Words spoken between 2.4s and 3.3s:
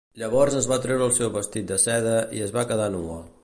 es va quedar nua.